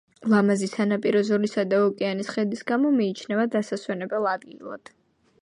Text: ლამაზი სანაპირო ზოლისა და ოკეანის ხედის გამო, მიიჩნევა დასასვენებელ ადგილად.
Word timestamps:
ლამაზი 0.33 0.69
სანაპირო 0.69 1.21
ზოლისა 1.27 1.65
და 1.73 1.81
ოკეანის 1.89 2.33
ხედის 2.37 2.67
გამო, 2.73 2.93
მიიჩნევა 3.01 3.47
დასასვენებელ 3.59 4.29
ადგილად. 4.35 4.95